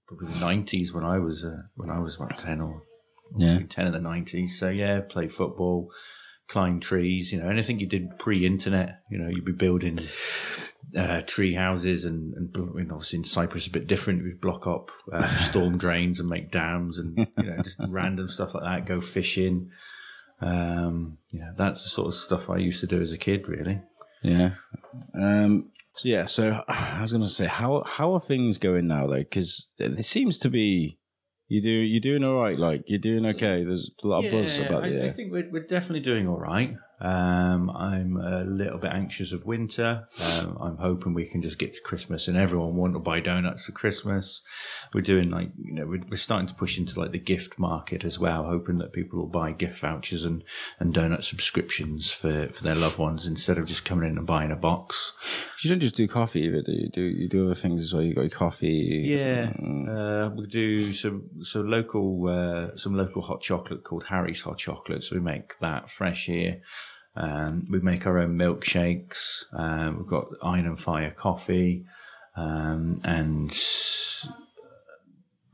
[0.09, 2.83] probably the nineties when I was uh, when I was about ten or
[3.37, 3.61] Yeah.
[3.71, 4.59] ten and the nineties.
[4.59, 5.89] So yeah, play football,
[6.49, 7.31] climbed trees.
[7.33, 9.01] You know, anything you did pre-internet.
[9.11, 9.99] You know, you'd be building
[10.97, 14.23] uh, tree houses and, and obviously in Cyprus a bit different.
[14.23, 18.55] We'd block up uh, storm drains and make dams and you know just random stuff
[18.55, 18.87] like that.
[18.87, 19.71] Go fishing.
[20.41, 23.49] Um, yeah, that's the sort of stuff I used to do as a kid.
[23.49, 23.81] Really.
[24.23, 24.51] Yeah.
[25.15, 26.27] Um, so yeah.
[26.27, 29.19] So I was going to say, how how are things going now though?
[29.19, 30.99] Because there seems to be
[31.49, 32.59] you do you're doing all right.
[32.59, 33.65] Like you're doing okay.
[33.65, 36.75] There's a lot of buzz about I, I think we're, we're definitely doing all right.
[37.01, 40.07] Um, I'm a little bit anxious of winter.
[40.21, 43.65] Um, I'm hoping we can just get to Christmas and everyone want to buy donuts
[43.67, 44.43] for Christmas.
[44.95, 48.05] We're doing like you know we're, we're starting to push into like the gift market
[48.05, 50.45] as well, hoping that people will buy gift vouchers and,
[50.79, 54.51] and donut subscriptions for, for their loved ones instead of just coming in and buying
[54.53, 55.13] a box.
[55.63, 56.89] You don't just do coffee either, do you?
[56.93, 58.03] Do you do other things as well?
[58.03, 59.05] You got your coffee.
[59.09, 59.89] Yeah, Mm.
[60.29, 65.03] uh, we do some so local uh, some local hot chocolate called Harry's Hot Chocolate.
[65.03, 66.61] So we make that fresh here.
[67.17, 69.45] Um, we make our own milkshakes.
[69.57, 71.85] Um, we've got Iron and Fire coffee,
[72.37, 73.51] um, and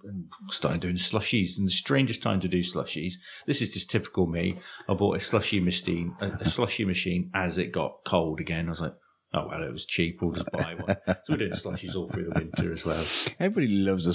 [0.03, 1.59] and started doing slushies.
[1.59, 3.14] And the strangest time to do slushies.
[3.46, 4.59] This is just typical me.
[4.88, 8.66] I bought a slushy machine, a, a slushy machine as it got cold again.
[8.66, 8.94] I was like.
[9.33, 10.18] Oh well, it was cheap.
[10.20, 10.96] We'll just buy one.
[11.07, 13.05] So we're doing slushies all through the winter as well.
[13.38, 14.11] Everybody loves a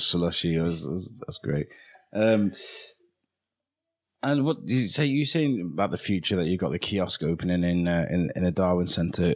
[0.85, 1.67] was- that's great.
[2.13, 2.51] Um,
[4.31, 5.05] and what you say?
[5.05, 8.43] You saying about the future that you got the kiosk opening in uh, in in
[8.43, 9.35] the Darwin Centre.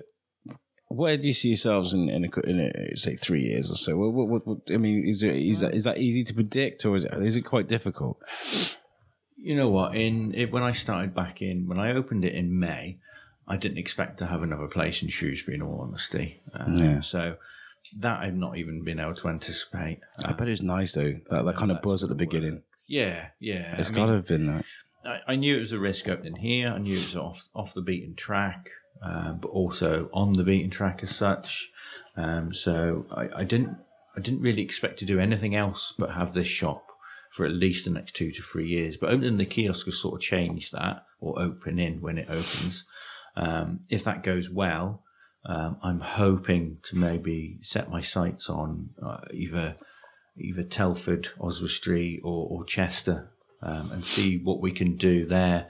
[0.91, 3.95] Where do you see yourselves in in, a, in a, say three years or so?
[3.95, 6.83] What, what, what, what, I mean, is it is that is that easy to predict
[6.83, 8.17] or is it is it quite difficult?
[9.37, 9.95] You know what?
[9.95, 12.97] In it, when I started back in when I opened it in May,
[13.47, 15.55] I didn't expect to have another place in Shrewsbury.
[15.57, 16.99] In all honesty, um, Yeah.
[17.01, 17.35] so
[17.99, 19.99] that I've not even been able to anticipate.
[20.25, 22.63] I bet it's nice though that that kind of buzz at the beginning.
[22.89, 23.75] Yeah, yeah.
[23.77, 24.65] It's I got mean, to have been that.
[25.05, 26.69] I, I knew it was a risk opening here.
[26.69, 28.69] I knew it was off off the beaten track,
[29.05, 31.69] uh, but also on the beaten track as such.
[32.17, 33.77] Um, so I, I didn't
[34.17, 36.87] I didn't really expect to do anything else but have this shop
[37.31, 38.97] for at least the next two to three years.
[38.97, 42.85] But opening the kiosk has sort of changed that, or opening when it opens.
[43.37, 45.03] Um, if that goes well,
[45.45, 49.75] um, I'm hoping to maybe set my sights on uh, either
[50.41, 55.69] either Telford, Oswestry, or, or Chester, um, and see what we can do there.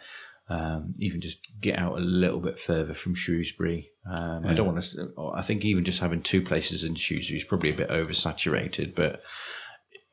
[0.49, 3.91] Um, even just get out a little bit further from Shrewsbury.
[4.09, 5.31] Um, I don't want to.
[5.35, 8.95] I think even just having two places in Shrewsbury is probably a bit oversaturated.
[8.95, 9.21] But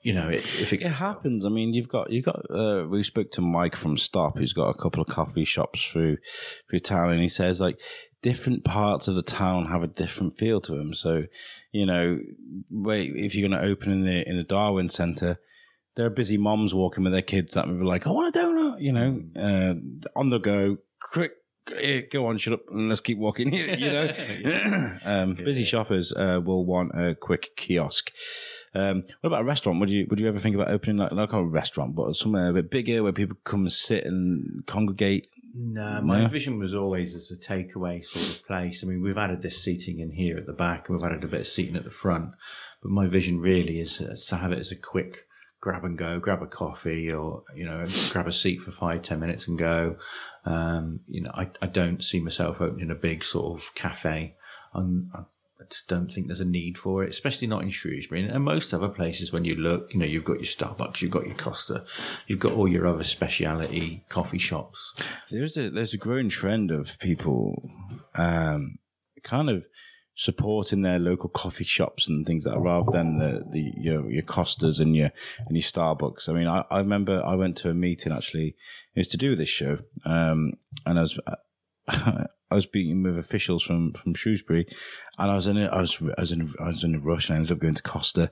[0.03, 1.47] you know, it, if it, It happens.
[1.47, 2.42] I mean, you've got you got.
[2.51, 6.19] Uh, we spoke to Mike from Stop, who's got a couple of coffee shops through
[6.69, 7.81] through town, and he says like
[8.27, 10.93] different parts of the town have a different feel to them.
[10.93, 11.27] So,
[11.71, 12.19] you know,
[12.69, 15.39] wait if you're going to open in the in the Darwin Centre,
[15.95, 18.39] there are busy moms walking with their kids that will be like, "I want a
[18.39, 19.75] donut," you know, uh,
[20.19, 21.35] on the go, quick.
[21.81, 23.53] Eh, Go on, shut up, and let's keep walking.
[23.55, 24.13] You know,
[25.05, 28.13] um, busy shoppers uh, will want a quick kiosk.
[28.75, 29.81] Um, what about a restaurant?
[29.81, 32.53] Would you would you ever think about opening like not a restaurant, but somewhere a
[32.53, 35.29] bit bigger where people come and sit and congregate?
[35.59, 36.29] No, my Yeah.
[36.29, 38.85] vision was always as a takeaway sort of place.
[38.85, 41.29] I mean, we've added this seating in here at the back, and we've added a
[41.29, 42.33] bit of seating at the front.
[42.83, 45.26] But my vision really is uh, to have it as a quick
[45.61, 49.21] grab and go, grab a coffee, or you know, grab a seat for five ten
[49.21, 49.97] minutes and go.
[50.45, 54.37] Um, you know, I, I don't see myself opening a big sort of cafe.
[54.75, 55.23] I'm, I
[55.71, 58.29] just don't think there's a need for it, especially not in Shrewsbury.
[58.29, 61.27] And most other places, when you look, you know, you've got your Starbucks, you've got
[61.27, 61.85] your Costa,
[62.27, 64.95] you've got all your other speciality coffee shops.
[65.31, 67.71] There's a there's a growing trend of people
[68.14, 68.79] um,
[69.23, 69.66] kind of
[70.17, 74.81] supporting their local coffee shops and things that rather than the, the your your Costas
[74.81, 75.13] and your
[75.47, 76.29] and your Starbucks.
[76.29, 78.57] I mean, I, I remember I went to a meeting actually.
[78.95, 81.19] It was to do with this show, um, and I was.
[82.55, 84.67] was meeting with officials from, from Shrewsbury,
[85.19, 87.29] and I was in a, I was I was in I was in a rush,
[87.29, 88.31] and I ended up going to Costa,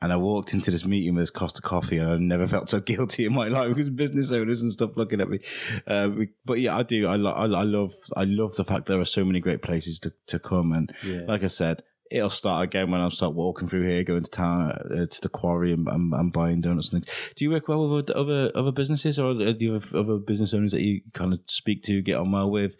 [0.00, 3.24] and I walked into this meeting with Costa Coffee, and I never felt so guilty
[3.24, 5.38] in my life because business owners and stuff looking at me.
[5.86, 6.08] Uh,
[6.44, 7.06] but yeah, I do.
[7.06, 9.98] I, lo- I, I love I love the fact there are so many great places
[10.00, 11.20] to, to come, and Yeah.
[11.28, 14.70] like I said, it'll start again when I start walking through here, going to town
[14.70, 16.92] uh, to the quarry and, and, and buying donuts.
[16.92, 17.32] And things.
[17.36, 20.72] Do you work well with other other businesses, or do you have other business owners
[20.72, 22.74] that you kind of speak to, get on well with?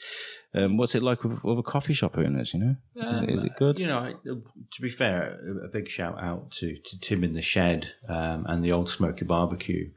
[0.54, 2.52] Um, what's it like with other coffee shop owners?
[2.52, 3.80] You know, is, it, is it good?
[3.80, 7.88] You know, to be fair, a big shout out to, to Tim in the Shed
[8.08, 9.90] um, and the Old Smoky Barbecue.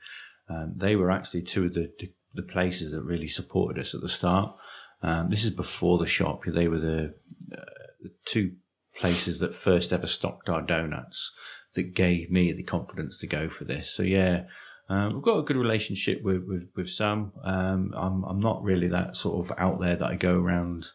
[0.49, 4.01] Um, they were actually two of the, the, the places that really supported us at
[4.01, 4.55] the start.
[5.01, 6.41] Um, this is before the shop.
[6.45, 7.15] They were the,
[7.51, 7.65] uh,
[8.01, 8.53] the two
[8.97, 11.31] places that first ever stocked our donuts
[11.75, 13.89] that gave me the confidence to go for this.
[13.91, 14.43] So yeah,
[14.89, 17.31] um, we've got a good relationship with with, with Sam.
[17.43, 20.87] Um, I'm I'm not really that sort of out there that I go around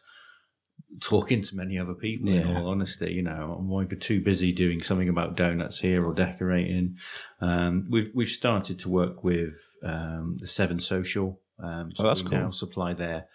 [0.99, 2.29] talking to many other people.
[2.29, 6.13] In all honesty, you know, I'm either too busy doing something about donuts here or
[6.13, 6.97] decorating.
[7.39, 11.39] Um, we've we've started to work with um, the Seven Social.
[11.63, 12.39] Um, so Oh, that's we cool.
[12.39, 13.25] now supply their,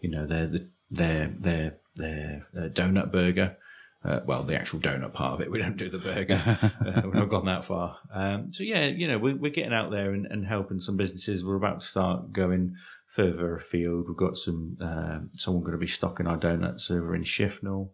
[0.00, 3.56] you know, their the, their their their uh, donut burger.
[4.04, 5.50] Uh, well, the actual donut part of it.
[5.50, 6.42] We don't do the burger.
[6.86, 7.96] uh, we've not gone that far.
[8.12, 11.42] Um, so yeah, you know, we're, we're getting out there and, and helping some businesses.
[11.42, 12.74] We're about to start going
[13.16, 14.08] further afield.
[14.08, 17.90] We've got some uh, someone going to be stocking our donuts over in Shifnal.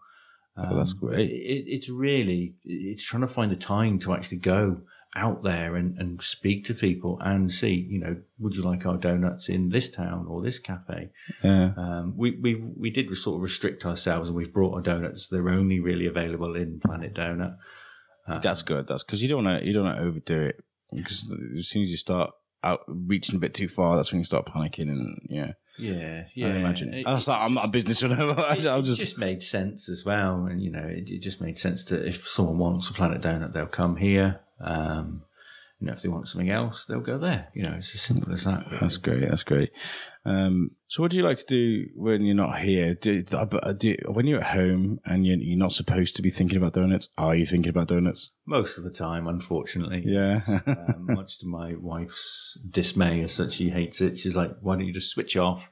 [0.56, 1.30] Oh, that's Um, great.
[1.30, 4.80] It, it's really it's trying to find the time to actually go
[5.16, 8.96] out there and, and speak to people and see, you know, would you like our
[8.96, 11.10] donuts in this town or this cafe?
[11.42, 11.72] Yeah.
[11.76, 15.28] Um, we we we did sort of restrict ourselves, and we've brought our donuts.
[15.28, 17.56] They're only really available in Planet Doughnut.
[18.42, 18.86] That's good.
[18.86, 21.82] That's because you don't want to you don't want to overdo it because as soon
[21.82, 22.30] as you start
[22.62, 25.52] out reaching a bit too far, that's when you start panicking and yeah.
[25.78, 26.48] Yeah, yeah.
[26.48, 26.92] I imagine.
[26.92, 28.14] It- I was like, I'm not a business owner.
[28.38, 31.40] I it, it just, just made sense as well, and you know, it, it just
[31.40, 34.40] made sense to if someone wants a Planet Doughnut, they'll come here.
[34.60, 35.22] Um,
[35.80, 37.48] you know, if they want something else, they'll go there.
[37.54, 38.66] You know, it's as simple as that.
[38.66, 38.78] really.
[38.80, 39.28] That's great.
[39.28, 39.70] That's great.
[40.26, 42.94] Um, so, what do you like to do when you're not here?
[42.94, 46.58] Do, do, do, when you're at home and you're, you're not supposed to be thinking
[46.58, 48.30] about donuts, are you thinking about donuts?
[48.44, 50.02] Most of the time, unfortunately.
[50.04, 50.40] Yeah.
[50.66, 54.18] um, much to my wife's dismay, as such, she hates it.
[54.18, 55.62] She's like, "Why don't you just switch off?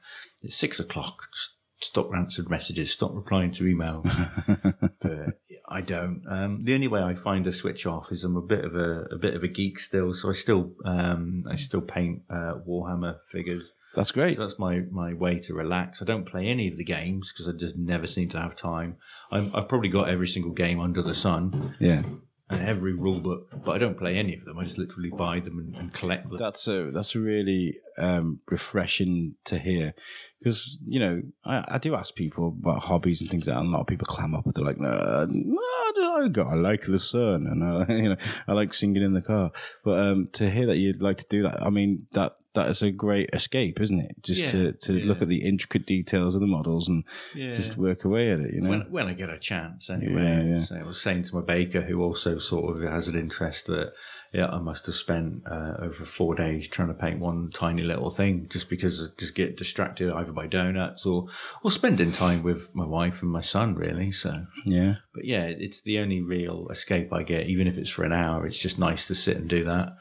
[0.41, 1.21] It's six o'clock.
[1.31, 2.91] Just stop answering messages.
[2.91, 4.05] Stop replying to emails."
[5.01, 5.39] but
[5.69, 6.23] I don't.
[6.27, 9.07] Um, the only way I find a switch off is I'm a bit of a,
[9.11, 13.19] a bit of a geek still, so I still um, I still paint uh, Warhammer
[13.31, 13.73] figures.
[13.95, 14.35] That's great.
[14.35, 16.01] So that's my, my way to relax.
[16.01, 18.97] I don't play any of the games because I just never seem to have time.
[19.31, 22.03] I'm, I've probably got every single game under the sun Yeah.
[22.49, 24.57] And every rule book, but I don't play any of them.
[24.57, 26.37] I just literally buy them and, and collect them.
[26.37, 29.93] That's a that's really um, refreshing to hear
[30.39, 33.69] because you know I, I do ask people about hobbies and things like that, and
[33.69, 34.45] a lot of people clam up.
[34.47, 34.89] They're like, no,
[35.29, 39.13] no I, don't, I like the sun, and I, you know I like singing in
[39.13, 39.51] the car.
[39.83, 42.81] But um, to hear that you'd like to do that, I mean that that is
[42.81, 44.15] a great escape, isn't it?
[44.21, 45.23] Just to Yeah, to look yeah.
[45.23, 47.03] at the intricate details of the models and
[47.35, 47.53] Yeah.
[47.53, 48.53] just work away at it.
[48.53, 50.59] You know, when, when I get a chance, anyway.
[50.61, 53.93] So I was saying to my baker, who also sort of has an interest, that
[54.33, 58.11] yeah, I must have spent uh, over four days trying to paint one tiny little
[58.11, 61.27] thing, just because I just get distracted either by donuts or
[61.63, 64.11] or spending time with my wife and my son, really.
[64.11, 64.95] So, yeah.
[65.15, 68.45] but yeah, it's the only real escape I get, even if it's for an hour.
[68.45, 69.93] It's just nice to sit and do that.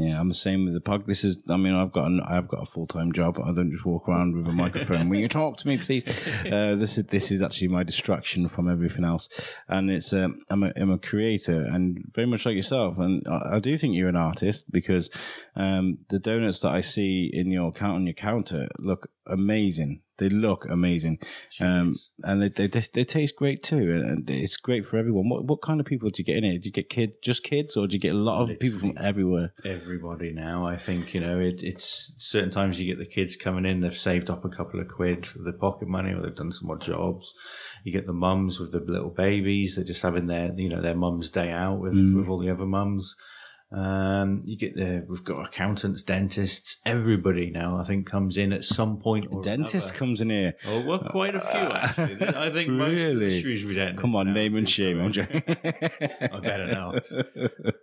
[0.00, 1.06] Yeah, I'm the same with the pug.
[1.06, 3.38] This is, I mean, I've got, an, I've got a full time job.
[3.38, 5.10] I don't just walk around with a microphone.
[5.10, 6.04] Will you talk to me, please?
[6.50, 9.28] Uh, this is this is actually my distraction from everything else,
[9.68, 13.56] and it's um, I'm a I'm a creator, and very much like yourself, and I,
[13.56, 15.10] I do think you're an artist because
[15.54, 20.00] um, the donuts that I see in your count on your counter look amazing.
[20.20, 21.18] They look amazing,
[21.60, 25.28] um, and they, they they they taste great too, and it's great for everyone.
[25.30, 26.58] What what kind of people do you get in here?
[26.58, 28.98] Do you get kid just kids, or do you get a lot of people from
[29.00, 29.54] everywhere?
[29.64, 30.66] everybody now.
[30.66, 33.80] I think you know it, it's certain times you get the kids coming in.
[33.80, 36.70] They've saved up a couple of quid for their pocket money, or they've done some
[36.70, 37.32] odd jobs.
[37.82, 39.76] You get the mums with the little babies.
[39.76, 42.66] They're just having their you know their mum's day out with with all the other
[42.66, 43.16] mums.
[43.72, 47.78] Um, you get the we've got accountants, dentists, everybody now.
[47.78, 49.28] I think comes in at some point.
[49.30, 49.98] Or Dentist another.
[49.98, 50.54] comes in here.
[50.66, 52.26] Oh, well, quite a few actually.
[52.36, 53.40] I think most of the Really?
[53.40, 54.00] Shrewsbury dentists.
[54.00, 55.00] Come on, now name and shame.
[55.00, 55.42] I'm joking.
[55.46, 57.06] I better not.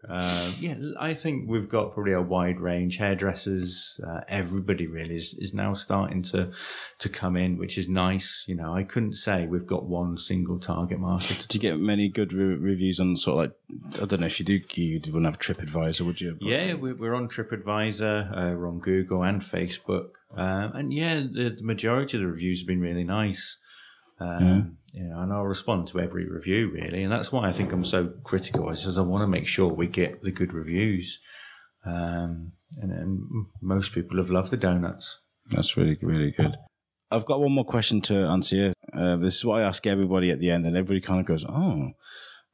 [0.09, 2.97] Um, yeah, I think we've got probably a wide range.
[2.97, 6.51] Hairdressers, uh, everybody really is, is now starting to
[6.99, 8.43] to come in, which is nice.
[8.47, 11.45] You know, I couldn't say we've got one single target market.
[11.47, 13.51] Do you get many good re- reviews on sort of
[13.91, 16.37] like I don't know if you do you wouldn't have TripAdvisor, would you?
[16.41, 21.63] Yeah, we're, on TripAdvisor, uh, we're on Google and Facebook, um, and yeah, the, the
[21.63, 23.57] majority of the reviews have been really nice.
[24.19, 27.71] Um, you know, and I'll respond to every review really, and that's why I think
[27.71, 28.69] I'm so critical.
[28.69, 31.19] Is because I want to make sure we get the good reviews,
[31.85, 35.19] um, and, and most people have loved the donuts.
[35.49, 36.57] That's really really good.
[37.11, 38.73] I've got one more question to answer.
[38.91, 41.45] Uh, this is what I ask everybody at the end, and everybody kind of goes,
[41.45, 41.91] "Oh."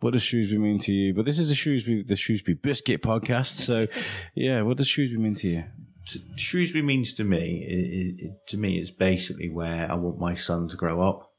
[0.04, 1.13] What does Shrewsbury mean to you?
[1.13, 3.56] But this is the Shrewsbury, the Shrewsbury Biscuit podcast.
[3.62, 3.88] So,
[4.36, 5.63] yeah, what does Shrewsbury mean to you?
[6.36, 10.68] Shrewsbury means to me, it, it, to me, it's basically where I want my son
[10.68, 11.32] to grow up.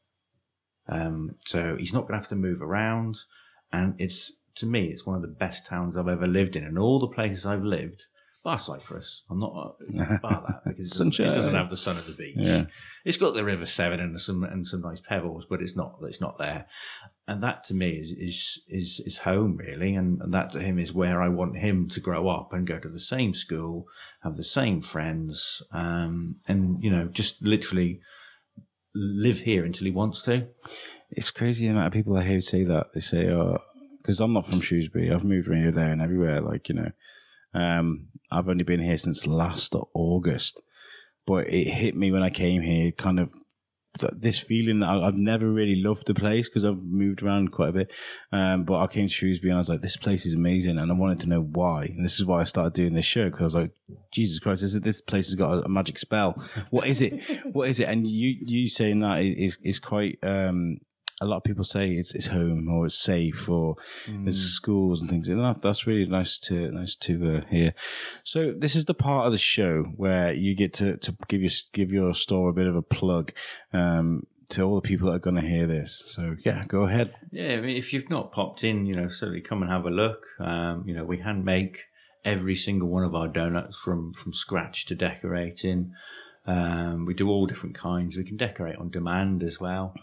[0.88, 3.18] Um, so he's not going to have to move around,
[3.70, 6.64] and it's to me, it's one of the best towns I've ever lived in.
[6.64, 8.04] And all the places I've lived,
[8.44, 9.22] bar Cyprus.
[9.30, 12.12] I'm not uh, bar that because it doesn't, it doesn't have the sun of the
[12.12, 12.36] beach.
[12.36, 12.66] Yeah.
[13.04, 16.20] It's got the River Severn and some and some nice pebbles, but it's not it's
[16.20, 16.66] not there.
[17.26, 20.78] And that to me is is is, is home really, and, and that to him
[20.78, 23.86] is where I want him to grow up and go to the same school,
[24.22, 28.00] have the same friends, um, and you know just literally
[28.94, 30.46] live here until he wants to.
[31.10, 32.92] It's crazy the amount of people I hear say that.
[32.92, 33.58] They say, oh,
[34.02, 35.10] because I'm not from Shrewsbury.
[35.10, 36.40] I've moved around here, there, and everywhere.
[36.40, 36.90] Like, you know,
[37.54, 40.62] um, I've only been here since last August.
[41.26, 43.30] But it hit me when I came here, kind of
[44.12, 47.72] this feeling that I've never really loved the place because I've moved around quite a
[47.72, 47.92] bit.
[48.32, 50.78] Um, but I came to Shrewsbury and I was like, this place is amazing.
[50.78, 51.84] And I wanted to know why.
[51.84, 53.72] And this is why I started doing this show because I was like,
[54.12, 56.32] Jesus Christ, this, this place has got a, a magic spell.
[56.70, 57.22] What is it?
[57.52, 57.88] what is it?
[57.88, 60.78] And you, you saying that is, is quite, um,
[61.20, 65.08] a lot of people say it's it's home or it's safe or there's schools and
[65.08, 65.28] things.
[65.28, 67.74] And that, that's really nice to nice to uh, hear.
[68.24, 71.50] So this is the part of the show where you get to, to give your
[71.72, 73.32] give your store a bit of a plug
[73.72, 76.02] um, to all the people that are going to hear this.
[76.06, 77.14] So yeah, go ahead.
[77.30, 79.90] Yeah, I mean, if you've not popped in, you know, certainly come and have a
[79.90, 80.26] look.
[80.40, 81.78] Um, you know, we hand make
[82.24, 85.92] every single one of our donuts from from scratch to decorating.
[86.46, 88.16] Um, we do all different kinds.
[88.16, 89.94] We can decorate on demand as well.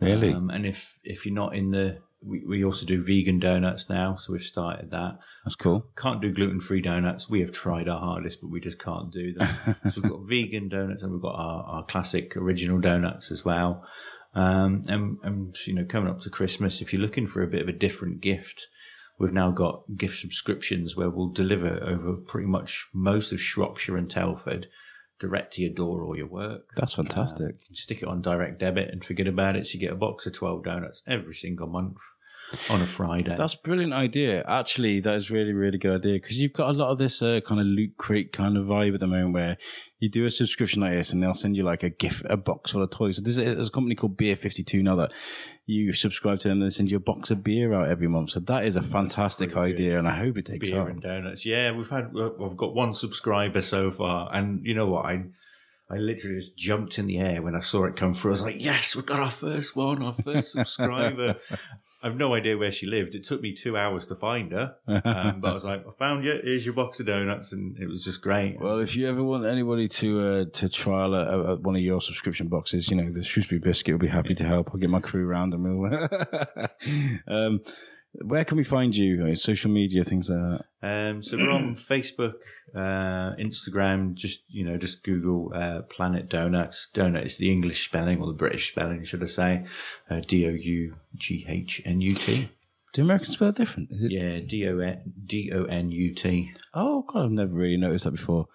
[0.00, 0.32] Really?
[0.32, 4.16] Um, and if if you're not in the, we, we also do vegan donuts now,
[4.16, 5.18] so we've started that.
[5.44, 5.86] That's cool.
[5.96, 7.28] Can't do gluten free donuts.
[7.28, 9.56] We have tried our hardest, but we just can't do them.
[9.90, 13.86] so we've got vegan donuts and we've got our, our classic original donuts as well.
[14.34, 17.62] Um, and, and, you know, coming up to Christmas, if you're looking for a bit
[17.62, 18.68] of a different gift,
[19.18, 24.10] we've now got gift subscriptions where we'll deliver over pretty much most of Shropshire and
[24.10, 24.68] Telford
[25.20, 26.70] direct to your door or your work.
[26.76, 27.40] That's fantastic.
[27.46, 29.66] Um, you can stick it on direct debit and forget about it.
[29.66, 31.98] So you get a box of 12 donuts every single month
[32.68, 33.34] on a Friday.
[33.36, 34.44] That's a brilliant idea.
[34.46, 37.40] Actually, that is really, really good idea because you've got a lot of this uh,
[37.46, 39.56] kind of loot crate kind of vibe at the moment where
[39.98, 42.70] you do a subscription like this and they'll send you like a gift, a box
[42.70, 43.16] full of toys.
[43.16, 45.12] So there's a, there's a company called Beer 52 now that
[45.66, 48.30] you subscribe to them and they send you a box of beer out every month.
[48.30, 50.88] So that is a fantastic idea and I hope it takes beer off.
[50.88, 51.44] and donuts.
[51.44, 55.06] Yeah, we've had I've got one subscriber so far, and you know what?
[55.06, 55.24] I
[55.92, 58.30] I literally just jumped in the air when I saw it come through.
[58.30, 61.36] I was like, "Yes, we've got our first one, our first subscriber."
[62.02, 63.14] I've no idea where she lived.
[63.14, 66.24] It took me two hours to find her, um, but I was like, "I found
[66.24, 66.32] you.
[66.42, 68.58] Here's your box of donuts," and it was just great.
[68.58, 72.00] Well, if you ever want anybody to uh, to trial a, a, one of your
[72.00, 74.70] subscription boxes, you know the Shrewsbury Biscuit will be happy to help.
[74.72, 76.08] I'll get my crew around and we'll.
[77.28, 77.60] um,
[78.12, 79.24] where can we find you?
[79.26, 80.64] Uh, Social media, things like that.
[80.82, 82.34] Um, so we're on Facebook,
[82.74, 84.14] uh, Instagram.
[84.14, 86.88] Just you know, just Google uh, Planet Doughnuts.
[86.92, 89.64] Donut is the English spelling or the British spelling, should I say?
[90.10, 92.50] Uh, D O U G H N U T.
[92.92, 93.90] Do Americans spell it different?
[93.92, 94.10] Is it?
[94.10, 96.52] Yeah, D O N D O N U T.
[96.74, 98.46] Oh God, I've never really noticed that before.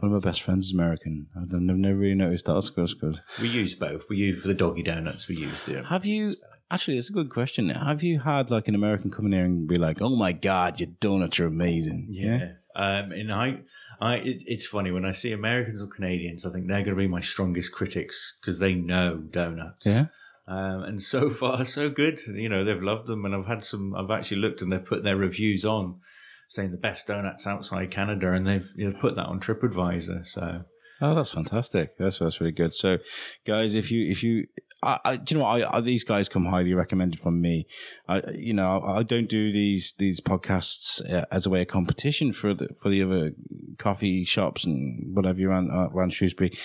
[0.00, 1.26] One of my best friends is American.
[1.36, 2.54] I've never, never really noticed that.
[2.54, 2.82] That's good.
[2.82, 3.20] That's good.
[3.40, 4.04] We use both.
[4.10, 5.26] We use for the doggy donuts.
[5.28, 5.82] We use the.
[5.84, 6.36] Have you?
[6.70, 7.68] Actually, it's a good question.
[7.68, 10.80] Have you had like an American come in here and be like, "Oh my God,
[10.80, 12.08] your donuts are amazing"?
[12.10, 12.52] Yeah.
[12.74, 13.60] Um, and I,
[14.00, 16.44] I, it, it's funny when I see Americans or Canadians.
[16.44, 19.86] I think they're going to be my strongest critics because they know donuts.
[19.86, 20.06] Yeah.
[20.48, 22.20] Um, and so far, so good.
[22.26, 23.94] You know, they've loved them, and I've had some.
[23.94, 26.00] I've actually looked, and they've put their reviews on,
[26.48, 30.26] saying the best donuts outside Canada, and they've you know, put that on TripAdvisor.
[30.26, 30.64] So
[31.00, 31.98] Oh, that's fantastic.
[31.98, 32.74] That's that's really good.
[32.74, 32.98] So,
[33.46, 34.46] guys, if you if you,
[34.82, 35.62] I, I do you know what?
[35.62, 37.66] I, I, these guys come highly recommended from me.
[38.08, 42.32] I you know I, don't do these these podcasts uh, as a way of competition
[42.32, 43.32] for the for the other
[43.78, 46.56] coffee shops and whatever you around uh, around Shrewsbury.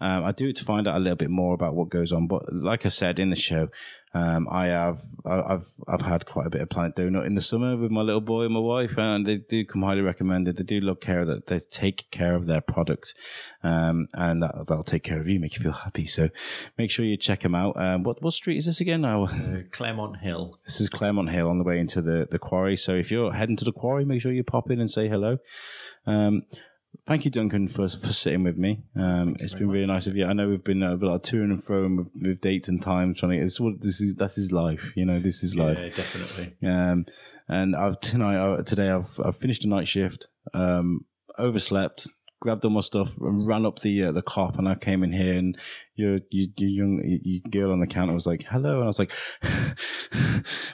[0.00, 2.26] Um, I do it to find out a little bit more about what goes on.
[2.26, 3.68] But like I said in the show,
[4.14, 7.76] um, I have I've I've had quite a bit of Planet Doughnut in the summer
[7.76, 10.56] with my little boy and my wife, and they do come highly recommended.
[10.56, 13.14] They do look care that they take care of their product,
[13.62, 16.06] um, and that, that'll take care of you, make you feel happy.
[16.06, 16.30] So
[16.78, 17.80] make sure you check them out.
[17.80, 19.02] Um, what what street is this again?
[19.02, 20.54] Now uh, Claremont Hill.
[20.64, 22.76] this is Claremont Hill on the way into the the quarry.
[22.76, 25.38] So if you're heading to the quarry, make sure you pop in and say hello.
[26.06, 26.42] Um,
[27.06, 28.82] Thank you, Duncan, for for sitting with me.
[28.94, 30.26] Um, it's been really nice of you.
[30.26, 32.82] I know we've been uh, a bit like to and fro with, with dates and
[32.82, 33.20] times.
[33.20, 34.14] Trying to, it's what this is.
[34.14, 34.92] That's his life.
[34.94, 35.78] You know, this is life.
[35.78, 36.56] Yeah, definitely.
[36.62, 37.06] Um,
[37.48, 40.28] and I've tonight uh, today I've I've finished a night shift.
[40.52, 41.06] Um,
[41.38, 42.08] overslept.
[42.40, 45.12] Grabbed all my stuff and ran up the uh, the cop, and I came in
[45.12, 45.56] here, and
[45.94, 48.98] your your, your young your, girl on the counter was like, "Hello," and I was
[48.98, 49.10] like,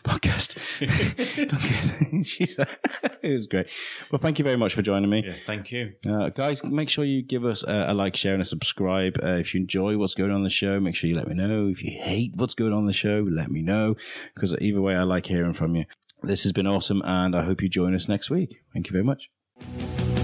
[0.05, 0.55] "Podcast."
[1.49, 2.25] Duncan.
[2.25, 2.69] She's like,
[3.23, 3.69] it was great.
[4.11, 5.23] Well, thank you very much for joining me.
[5.25, 5.93] Yeah, thank you.
[6.07, 9.17] Uh, guys, make sure you give us a, a like, share, and a subscribe.
[9.23, 11.69] Uh, if you enjoy what's going on the show, make sure you let me know.
[11.69, 13.95] If you hate what's going on the show, let me know.
[14.35, 15.85] Because either way, I like hearing from you.
[16.23, 18.57] This has been awesome, and I hope you join us next week.
[18.73, 20.24] Thank you very much.